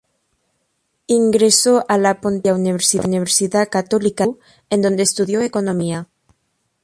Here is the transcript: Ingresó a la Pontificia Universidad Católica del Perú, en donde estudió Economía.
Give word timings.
Ingresó 1.05 1.85
a 1.87 1.99
la 1.99 2.21
Pontificia 2.21 2.95
Universidad 3.05 3.69
Católica 3.69 4.23
del 4.25 4.33
Perú, 4.33 4.39
en 4.71 4.81
donde 4.81 5.03
estudió 5.03 5.41
Economía. 5.41 6.07